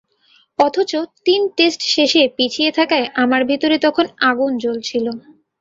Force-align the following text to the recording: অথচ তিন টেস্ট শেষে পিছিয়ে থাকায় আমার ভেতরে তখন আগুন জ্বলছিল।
অথচ 0.59 0.91
তিন 1.25 1.41
টেস্ট 1.57 1.81
শেষে 1.93 2.21
পিছিয়ে 2.37 2.71
থাকায় 2.77 3.07
আমার 3.23 3.41
ভেতরে 3.49 3.75
তখন 3.85 4.05
আগুন 4.29 4.51
জ্বলছিল। 4.63 5.05